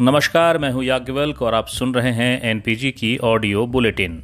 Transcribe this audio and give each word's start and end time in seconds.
नमस्कार, 0.00 0.58
मैं 0.58 0.70
हूँ 0.70 0.84
याज्ञवल्क 0.84 1.42
और 1.42 1.54
आप 1.54 1.66
सुन 1.66 1.94
रहे 1.94 2.10
हैं 2.10 2.42
एनपीजी 2.42 2.90
की 2.90 3.16
ऑडियो 3.16 3.66
बुलेटिन 3.66 4.22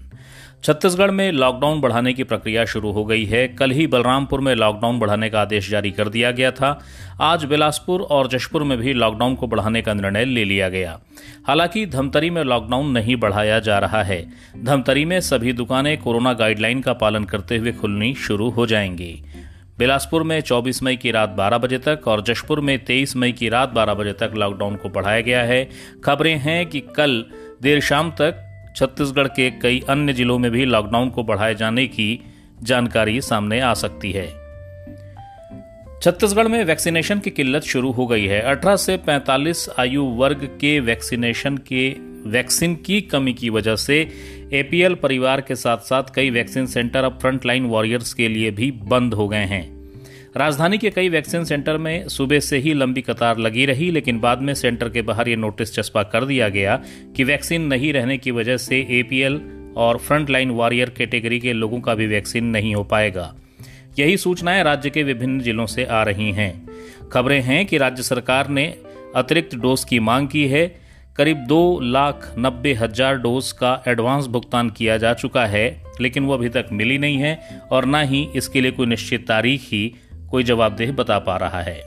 छत्तीसगढ़ 0.64 1.10
में 1.10 1.32
लॉकडाउन 1.32 1.80
बढ़ाने 1.80 2.12
की 2.12 2.24
प्रक्रिया 2.24 2.64
शुरू 2.64 2.90
हो 2.92 3.04
गई 3.04 3.24
है। 3.24 3.48
कल 3.48 3.70
ही 3.70 3.86
बलरामपुर 3.86 4.40
में 4.40 4.54
लॉकडाउन 4.54 4.98
बढ़ाने 4.98 5.30
का 5.30 5.40
आदेश 5.40 5.70
जारी 5.70 5.90
कर 5.90 6.08
दिया 6.08 6.30
गया 6.30 6.50
था। 6.50 6.84
आज 7.20 7.44
बिलासपुर 7.44 8.00
और 8.00 8.28
जशपुर 8.28 8.62
में 8.62 8.78
भी 8.78 8.92
लॉकडाउन 8.92 9.34
को 9.34 9.46
बढ़ाने 9.46 9.82
का 9.82 9.94
निर्णय 9.94 10.24
ले 10.24 10.44
लिया 10.44 10.68
गया। 10.68 10.98
हालाँकि 11.46 11.86
धमतरी 11.86 12.30
में 12.30 12.44
लॉकडाउन 12.44 12.90
नहीं 12.90 13.16
बढ़ाया 13.16 13.58
जा 13.58 13.78
रहा 13.78 14.02
है। 14.02 14.32
धमतरी 14.64 15.04
में 15.04 15.20
सभी 15.20 15.52
दुकानें 15.52 15.98
कोरोना 15.98 16.32
गाइडलाइन 16.32 16.80
का 16.80 16.92
पालन 16.92 17.24
करते 17.24 17.56
हुए 17.56 17.72
खुलनी 17.72 18.14
शुरू 18.14 18.50
हो 18.50 18.66
जाएँगी। 18.66 19.24
बिलासपुर 19.82 20.22
में 20.22 20.40
24 20.40 20.82
मई 20.82 20.96
की 20.96 21.10
रात 21.10 21.34
12 21.38 21.58
बजे 21.58 21.78
तक 21.78 22.00
और 22.06 22.22
जशपुर 22.22 22.60
में 22.60 22.84
23 22.84 23.16
मई 23.16 23.32
की 23.32 23.48
रात 23.48 23.72
12 23.74 23.94
बजे 23.94 24.12
तक 24.12 24.32
लॉकडाउन 24.34 24.76
को 24.76 24.88
बढ़ाया 24.88 25.20
गया 25.20 25.42
है। 25.42 25.70
खबरें 26.04 26.36
हैं 26.36 26.66
कि 26.66 26.80
कल 26.80 27.24
देर 27.62 27.80
शाम 27.80 28.10
तक 28.10 28.36
छत्तीसगढ़ 28.76 29.26
के 29.26 29.50
कई 29.50 29.82
अन्य 29.88 30.12
जिलों 30.12 30.38
में 30.38 30.50
भी 30.50 30.64
लॉकडाउन 30.64 31.10
को 31.10 31.22
बढ़ाए 31.22 31.54
जाने 31.54 31.86
की 31.86 32.20
जानकारी 32.62 33.20
सामने 33.20 33.60
आ 33.60 33.74
सकती 33.74 34.12
है। 34.12 34.28
छत्तीसगढ़ 36.02 36.48
में 36.48 36.64
वैक्सीनेशन 36.64 37.18
की 37.18 37.30
किल्लत 37.30 37.62
शुरू 37.62 37.90
हो 37.90 38.06
गई 38.06 38.26
है। 38.26 38.42
18 38.42 38.76
से 38.76 38.96
45 38.96 39.68
आयु 39.78 40.04
वर्ग 40.04 40.58
के 40.60 40.80
वैक्सीनेशन 40.80 41.56
के, 41.56 41.96
वैक्सीन 42.26 42.74
की 42.74 43.00
कमी 43.00 43.32
की 43.32 43.50
वजह 43.50 43.76
से 43.76 44.08
एपीएल 44.54 44.94
परिवार 44.94 45.40
के 45.40 45.54
साथ 45.54 45.78
साथ 45.78 46.02
कई 46.14 46.30
वैक्सीन 46.30 46.66
सेंटर 46.66 47.04
अब 47.04 47.18
फ्रंटलाइन 47.20 47.66
वॉरियर्स 47.66 48.14
के 48.14 48.28
लिए 48.28 48.50
भी 48.50 48.70
बंद 48.70 49.14
हो 49.14 49.28
गए 49.28 49.44
हैं। 49.44 49.90
राजधानी 50.36 50.78
के 50.78 50.90
कई 50.90 51.08
वैक्सीन 51.08 51.44
सेंटर 51.44 51.78
में 51.78 52.08
सुबह 52.08 52.40
से 52.40 52.58
ही 52.58 52.74
लंबी 52.74 53.02
कतार 53.02 53.38
लगी 53.38 53.66
रही, 53.66 53.90
लेकिन 53.90 54.20
बाद 54.20 54.42
में 54.42 54.54
सेंटर 54.54 54.88
के 54.88 55.02
बाहर 55.02 55.28
ये 55.28 55.36
नोटिस 55.36 55.74
चस्पा 55.74 56.02
कर 56.02 56.24
दिया 56.24 56.48
गया 56.48 56.82
कि 57.16 57.24
वैक्सीन 57.24 57.62
नहीं 57.62 57.92
रहने 57.92 58.18
की 58.18 58.30
वजह 58.30 58.56
से 58.56 58.86
एपीएल 58.90 59.40
और 59.76 59.98
फ्रंटलाइन 59.98 60.50
वॉरियर 60.50 60.90
कैटेगरी 60.90 61.40
के 61.40 61.52
लोगों 61.52 61.80
का 61.80 61.94
भी 61.94 62.06
वैक्सीन 62.06 62.44
नहीं 62.44 62.74
हो 62.74 62.84
पाएगा। 62.84 63.34
यही 63.98 64.16
सूचनाएँ 64.16 64.62
राज्य 64.62 64.90
के 64.90 65.02
विभिन्न 65.02 65.40
जिलों 65.40 65.66
से 65.66 65.84
आ 65.84 66.02
रही 66.02 66.32
हैं। 66.32 66.68
खबरें 67.12 67.40
हैं 67.40 67.66
कि 67.66 67.78
राज्य 67.78 68.02
सरकार 68.02 68.48
ने 68.48 68.74
अतिरिक्त 69.16 69.54
डोज 69.54 69.84
की 69.84 70.00
मांग 70.00 70.28
की 70.28 70.46
है 70.46 70.81
करीब 71.16 71.38
दो 71.38 71.80
लाख 71.82 72.34
नब्बे 72.38 72.72
हज़ार 72.74 73.16
डोज 73.16 73.52
का 73.52 73.82
एडवांस 73.88 74.26
भुगतान 74.26 74.70
किया 74.70 74.96
जा 74.96 75.12
चुका 75.14 75.44
है, 75.46 75.82
लेकिन 76.00 76.24
वो 76.24 76.34
अभी 76.34 76.48
तक 76.48 76.68
मिली 76.72 76.98
नहीं 76.98 77.16
है 77.16 77.38
और 77.72 77.86
न 77.86 78.02
ही 78.04 78.28
इसके 78.36 78.60
लिए 78.60 78.70
कोई 78.70 78.86
निश्चित 78.86 79.26
तारीख 79.28 79.60
ही 79.62 79.94
कोई 80.30 80.44
जवाबदेह 80.44 80.92
बता 80.92 81.18
पा 81.18 81.36
रहा 81.36 81.60
है। 81.62 81.80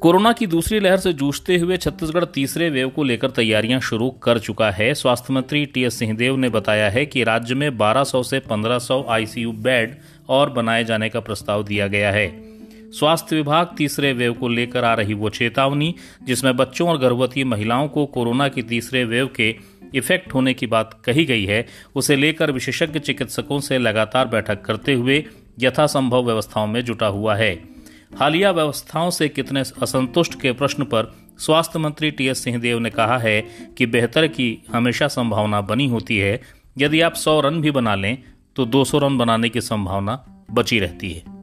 कोरोना 0.00 0.32
की 0.32 0.46
दूसरी 0.46 0.80
लहर 0.80 0.96
से 0.96 1.12
जूझते 1.12 1.56
हुए 1.56 1.76
छत्तीसगढ़ 1.76 2.24
तीसरे 2.24 2.70
वेव 2.70 2.88
को 2.88 3.02
लेकर 3.02 3.30
तैयारियाँ 3.30 3.80
शुरू 3.80 4.10
कर 4.10 4.38
चुका 4.38 4.70
है। 4.70 4.94
स्वास्थ्य 4.94 5.34
मंत्री 5.34 5.66
टी 5.66 5.84
एस 5.84 5.98
सिंहदेव 5.98 6.36
ने 6.36 6.48
बताया 6.48 6.90
है 6.90 7.06
कि 7.06 7.24
राज्य 7.24 7.54
में 7.54 7.68
1200 7.70 8.22
से 8.22 8.40
1500 8.40 9.04
आईसीयू 9.08 9.52
बेड 9.52 9.96
और 10.28 10.50
बनाए 10.50 10.84
जाने 10.84 11.08
का 11.08 11.20
प्रस्ताव 11.20 11.64
दिया 11.64 11.86
गया 11.86 12.10
है। 12.10 12.55
स्वास्थ्य 12.92 13.36
विभाग 13.36 13.74
तीसरे 13.76 14.12
वेव 14.12 14.32
को 14.32 14.48
लेकर 14.48 14.84
आ 14.84 14.94
रही 14.94 15.14
वो 15.14 15.28
चेतावनी, 15.28 15.94
जिसमें 16.24 16.56
बच्चों 16.56 16.88
और 16.88 16.98
गर्भवती 16.98 17.44
महिलाओं 17.44 17.88
को 17.88 18.06
कोरोना 18.06 18.48
की 18.48 18.62
तीसरे 18.62 19.04
वेव 19.04 19.26
के 19.26 19.56
इफ़ेक्ट 19.94 20.34
होने 20.34 20.54
की 20.54 20.66
बात 20.66 21.02
कही 21.04 21.24
गई 21.24 21.44
है, 21.44 21.66
उसे 21.94 22.16
लेकर 22.16 22.50
विशेषज्ञ 22.50 22.98
चिकित्सकों 22.98 23.60
से 23.60 23.78
लगातार 23.78 24.28
बैठक 24.28 24.62
करते 24.62 24.94
हुए 24.94 25.24
यथासंभव 25.58 26.24
व्यवस्थाओं 26.24 26.66
में 26.66 26.84
जुटा 26.84 27.06
हुआ 27.06 27.36
है। 27.36 27.76
हालिया 28.20 28.50
व्यवस्थाओं 28.50 29.10
से 29.10 29.28
कितने 29.28 29.60
असंतुष्ट 29.60 30.40
के 30.40 30.52
प्रश्न 30.52 30.84
पर 30.84 31.16
स्वास्थ्य 31.38 31.78
मंत्री 31.78 32.10
टी 32.10 32.28
एस 32.28 32.44
सिंहदेव 32.44 32.78
ने 32.78 32.90
कहा 32.90 33.18
है 33.18 33.40
कि 33.78 33.86
बेहतर 33.86 34.26
की 34.26 34.62
हमेशा 34.72 35.08
संभावना 35.08 35.60
बनी 35.60 35.86
होती 35.88 36.18
है। 36.18 36.40
यदि 36.78 37.00
आप 37.00 37.14
सौ 37.14 37.40
रन 37.40 37.60
भी 37.60 37.70
बना 37.70 37.94
लें 37.94 38.18
तो 38.56 38.66
200 38.66 38.98
रन 38.98 39.18
बनाने 39.18 39.48
की 39.48 39.60
संभावना 39.60 40.46
बची 40.50 40.80
रहती 40.80 41.12
है। 41.12 41.35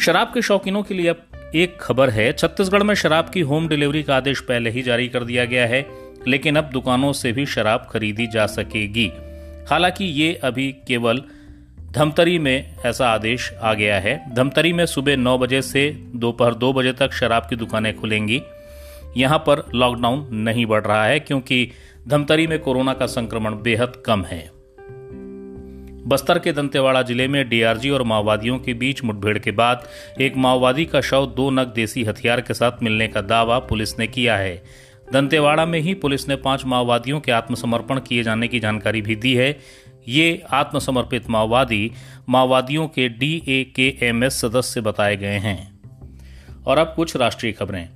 शराब 0.00 0.30
के 0.34 0.42
शौकीनों 0.42 0.82
के 0.82 0.94
लिए 0.94 1.08
अब 1.08 1.22
एक 1.54 1.76
खबर 1.80 2.10
है। 2.10 2.32
छत्तीसगढ़ 2.32 2.82
में 2.82 2.94
शराब 2.94 3.28
की 3.28 3.40
होम 3.40 3.68
डिलीवरी 3.68 4.02
का 4.02 4.16
आदेश 4.16 4.40
पहले 4.40 4.70
ही 4.70 4.82
जारी 4.82 5.08
कर 5.08 5.24
दिया 5.24 5.44
गया 5.44 5.66
है, 5.66 5.86
लेकिन 6.28 6.56
अब 6.56 6.64
दुकानों 6.64 7.12
से 7.12 7.32
भी 7.32 7.46
शराब 7.46 7.86
खरीदी 7.90 8.26
जा 8.26 8.46
सकेगी। 8.46 9.10
हालाँकि 9.70 10.04
ये 10.04 10.34
अभी 10.34 10.72
केवल 10.86 11.22
धमतरी 11.90 12.38
में 12.38 12.76
ऐसा 12.86 13.08
आदेश 13.08 13.52
आ 13.62 13.74
गया 13.74 13.98
है। 14.00 14.34
धमतरी 14.34 14.72
में 14.72 14.86
सुबह 14.86 15.16
नौ 15.16 15.38
बजे 15.38 15.62
से 15.62 15.90
दोपहर 16.16 16.54
दो 16.54 16.72
बजे 16.72 16.92
तक 16.92 17.12
शराब 17.12 17.46
की 17.50 17.56
दुकानें 17.56 17.96
खुलेंगी। 17.96 18.42
यहाँ 19.16 19.38
पर 19.38 19.62
लॉकडाउन 19.74 20.28
नहीं 20.32 20.66
बढ़ 20.66 20.84
रहा 20.84 21.04
है, 21.04 21.20
क्योंकि 21.20 21.70
धमतरी 22.08 22.46
में 22.46 22.58
कोरोना 22.58 22.94
का 22.94 23.06
संक्रमण 23.06 23.54
बेहद 23.54 24.02
कम 24.06 24.24
है। 24.24 24.59
बस्तर 26.06 26.38
के 26.38 26.52
दंतेवाड़ा 26.52 27.02
ज़िले 27.02 27.26
में 27.28 27.48
डीआरजी 27.48 27.90
और 27.90 28.02
माओवादियों 28.02 28.58
के 28.58 28.74
बीच 28.74 29.02
मुठभेड़ 29.04 29.38
के 29.38 29.50
बाद 29.50 29.88
एक 30.20 30.36
माओवादी 30.36 30.84
का 30.84 31.00
शव 31.00 31.26
दो 31.26 31.48
नग 31.50 31.66
देसी 31.66 32.04
हथियार 32.04 32.40
के 32.40 32.54
साथ 32.54 32.82
मिलने 32.82 33.08
का 33.08 33.20
दावा 33.20 33.58
पुलिस 33.58 33.98
ने 33.98 34.06
किया 34.06 34.36
है। 34.36 34.54
दंतेवाड़ा 35.12 35.66
में 35.66 35.78
ही 35.80 35.94
पुलिस 35.94 36.28
ने 36.28 36.36
पाँच 36.36 36.64
माओवादियों 36.64 37.20
के 37.20 37.32
आत्मसमर्पण 37.32 38.00
किए 38.00 38.22
जाने 38.22 38.48
की 38.48 38.60
जानकारी 38.60 39.02
भी 39.02 39.16
दी 39.16 39.34
है। 39.34 39.58
ये 40.08 40.42
आत्मसमर्पित 40.50 41.28
माओवादी 41.30 41.90
माओवादियों 42.28 42.88
के 42.88 43.08
डी 43.08 43.34
ए 43.48 43.62
के 43.76 43.94
एम 44.02 44.24
एस 44.24 44.40
सदस्य 44.40 44.80
बताए 44.80 45.16
गए 45.16 45.38
हैं। 45.38 45.80
और 46.66 46.78
अब 46.78 46.92
कुछ 46.96 47.16
राष्ट्रीय 47.16 47.52
खबरें। 47.52 47.88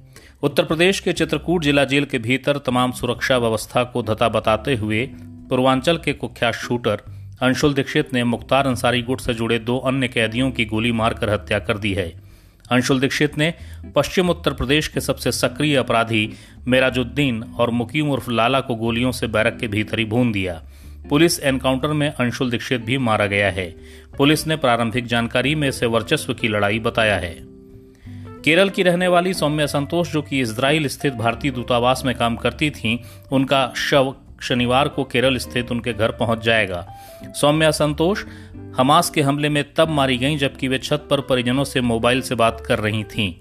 उत्तर 0.42 0.64
प्रदेश 0.64 1.00
के 1.00 1.12
चित्रकूट 1.12 1.62
जिला 1.62 1.84
जेल 1.84 2.04
के 2.04 2.18
भीतर 2.18 2.58
तमाम 2.58 2.92
सुरक्षा 2.92 3.38
व्यवस्था 3.38 3.84
को 3.84 4.02
धता 4.02 4.28
बताते 4.28 4.74
हुए 4.74 5.06
पूर्वांचल 5.48 5.98
के 5.98 6.12
कुख्यात 6.12 6.54
शूटर 6.54 7.02
अंशुल 7.44 7.74
दीक्षित 7.74 8.12
ने 8.12 8.24
मुख्तार 8.24 8.66
अंसारी 8.66 9.02
गुट 9.02 9.20
से 9.20 9.34
जुड़े 9.34 9.58
दो 9.58 9.78
अन्य 9.78 10.08
कैदियों 10.08 10.50
की 10.50 10.64
गोली 10.64 10.92
मारकर 10.92 11.30
हत्या 11.30 11.58
कर 11.58 11.78
दी 11.78 11.94
है। 11.94 12.14
अंशुल 12.70 13.00
दीक्षित 13.00 13.38
ने 13.38 13.54
पश्चिम 13.96 14.30
उत्तर 14.30 14.52
प्रदेश 14.52 14.88
के 14.88 15.00
सबसे 15.00 15.32
सक्रिय 15.32 15.76
अपराधी 15.76 16.32
मेराजुद्दीन 16.66 17.42
और 17.42 17.70
मुकीम 17.70 18.10
उर्फ़ 18.10 18.30
लाला 18.30 18.60
को 18.60 18.74
गोलियों 18.74 19.12
से 19.12 19.26
बैरक 19.26 19.58
के 19.60 19.68
भीतर 19.68 19.98
ही 19.98 20.04
भून 20.04 20.32
दिया। 20.32 20.62
पुलिस 21.10 21.40
एनकाउंटर 21.40 21.88
में 21.88 22.08
अंशुल 22.08 22.50
दीक्षित 22.50 22.80
भी 22.80 22.98
मारा 22.98 23.26
गया 23.26 23.50
है। 23.50 23.74
पुलिस 24.18 24.46
ने 24.46 24.56
प्रारंभिक 24.56 25.06
जानकारी 25.06 25.54
में 25.54 25.68
इसे 25.68 25.86
वर्चस्व 25.86 26.34
की 26.34 26.48
लड़ाई 26.48 26.78
बताया 26.78 27.16
है। 27.16 27.36
केरल 28.44 28.68
की 28.68 28.82
रहने 28.82 29.08
वाली 29.08 29.34
सौम्या 29.34 29.66
संतोष 29.66 30.12
जो 30.12 30.22
कि 30.22 30.40
इसराइल 30.40 30.88
स्थित 30.88 31.14
भारतीय 31.14 31.50
दूतावास 31.50 32.02
में 32.04 32.14
काम 32.14 32.36
करती 32.36 32.70
थीं, 32.70 32.98
उनका 33.32 33.72
शव 33.76 34.14
शनिवार 34.44 34.88
को 34.88 35.04
केरल 35.04 35.36
स्थित 35.36 35.70
उनके 35.70 35.92
घर 35.92 36.10
पहुँच 36.10 36.44
जाएगा। 36.44 36.86
सौम्या 37.24 37.70
संतोष, 37.70 38.24
हमास 38.76 39.10
के 39.10 39.22
हमले 39.22 39.48
में 39.48 39.64
तब 39.74 39.88
मारी 39.88 40.18
गईं 40.18 40.38
जबकि 40.38 40.68
वे 40.68 40.78
छत 40.78 41.06
पर 41.10 41.20
परिजनों 41.20 41.64
से 41.64 41.80
मोबाइल 41.80 42.22
से 42.22 42.34
बात 42.34 42.62
कर 42.66 42.78
रही 42.78 43.04
थीं। 43.04 43.34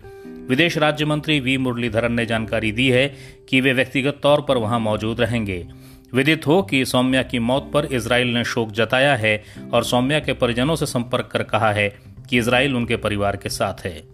विदेश 0.47 0.78
राज्य 0.78 1.06
मंत्री 1.06 1.40
वी 1.40 1.58
मुरलीधरन 1.58 2.13
ने 2.13 2.25
जानकारी 2.25 2.72
दी 2.72 2.90
है 2.90 3.08
कि 3.50 3.62
वे 3.62 3.74
व्यक्तिगत 3.74 4.19
तौर 4.24 4.42
पर 4.42 4.58
वहाँ 4.58 4.80
मौजूद 4.80 5.22
रहेंगे। 5.22 5.68
विदित 6.13 6.47
हो 6.47 6.62
कि 6.62 6.86
सौम्या 6.86 7.24
की 7.24 7.40
मौत 7.40 7.72
पर 7.74 7.86
इसराइल 7.86 8.34
ने 8.34 8.44
शोक 8.44 8.72
जताया 8.72 9.16
है 9.16 9.44
और 9.74 9.84
सौम्या 9.84 10.19
के 10.19 10.34
परिजनों 10.34 10.75
से 10.75 10.86
संपर्क 10.86 11.30
कर 11.31 11.44
कहा 11.44 11.72
है 11.72 11.90
कि 12.30 12.38
इसराइल 12.38 12.75
उनके 12.75 12.96
परिवार 12.96 13.36
के 13.36 13.50
साथ 13.50 13.86
है। 13.86 14.12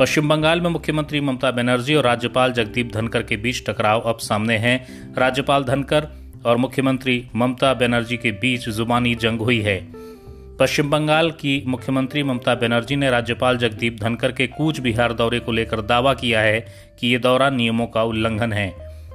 पश्चिम 0.00 0.28
बंगाल 0.28 0.60
में 0.60 0.68
मुख्यमंत्री 0.70 1.20
ममता 1.20 1.50
बनर्जी 1.50 1.94
और 1.94 2.04
राज्यपाल 2.04 2.52
जगदीप 2.52 2.92
धनकर 2.92 3.22
के 3.22 3.36
बीच 3.36 3.62
टकराव 3.66 4.00
अब 4.00 4.18
सामने 4.18 4.56
है। 4.58 4.74
राज्यपाल 5.18 5.64
धनकर 5.64 6.06
और 6.46 6.56
मुख्यमंत्री 6.56 7.26
ममता 7.36 7.72
बनर्जी 7.74 8.16
के 8.16 8.30
बीच 8.32 8.68
जुबानी 8.68 9.14
जंग 9.14 9.40
हुई 9.40 9.60
है। 9.60 9.76
पश्चिम 10.56 10.90
बंगाल 10.90 11.30
की 11.30 11.62
मुख्यमंत्री 11.66 12.22
ममता 12.22 12.54
बनर्जी 12.54 12.96
ने 12.96 13.10
राज्यपाल 13.10 13.58
जगदीप 13.58 13.98
धनकर 14.00 14.32
के 14.32 14.46
कूच 14.46 14.80
बिहार 14.80 15.12
दौरे 15.12 15.40
को 15.40 15.52
लेकर 15.52 15.80
दावा 15.80 16.14
किया 16.14 16.40
है 16.40 16.60
कि 17.00 17.08
ये 17.08 17.18
दौरा 17.18 17.50
नियमों 17.50 17.86
का 17.86 18.02
उल्लंघन 18.02 18.52
है, 18.52 18.72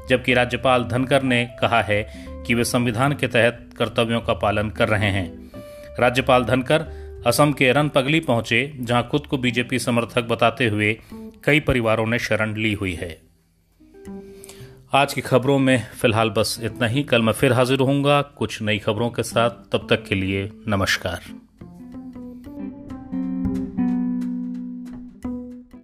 जबकि 0.10 0.33
राज्यपाल 0.33 0.83
धनकर 0.83 1.24
ने 1.24 1.44
कहा 1.62 1.81
है 1.81 2.01
कि 2.48 2.54
वे 2.54 2.63
संविधान 2.63 3.13
के 3.13 3.27
तहत 3.27 3.69
कर्तव्यों 3.77 4.21
का 4.21 4.33
पालन 4.33 4.69
कर 4.69 4.89
रहे 4.89 5.10
हैं। 5.10 5.51
राज्यपाल 6.00 6.44
धनकर 6.44 6.86
असम 7.25 7.51
के 7.51 7.72
रनपगली 7.74 8.19
पहुँचे, 8.19 8.74
जहाँ 8.80 9.07
खुद 9.12 9.27
को 9.27 9.38
बीजेपी 9.38 9.80
समर्थक 9.80 10.24
बताते 10.24 10.68
हुए 10.68 11.00
कई 11.44 11.60
परिवारों 11.60 12.07
ने 12.07 12.19
शरण 12.19 12.56
ली 12.56 12.74
हुई 12.74 12.94
है। 12.94 13.22
आज 14.94 15.13
की 15.13 15.22
खबरों 15.22 15.60
में 15.60 15.88
फ़िलहाल 16.01 16.30
बस 16.30 16.60
इतना 16.63 16.88
ही। 16.88 17.04
कल 17.04 17.22
मैं 17.22 17.33
फिर 17.33 17.54
हाजिर 17.54 17.80
होऊँगा 17.80 18.22
कुछ 18.22 18.62
नई 18.62 18.80
खबरों 18.80 19.10
के 19.10 19.24
साथ। 19.24 19.50
तब 19.50 19.88
तक 19.89 20.06
के 20.06 20.16
लिए 20.16 20.51
नमस्कार। 20.68 21.22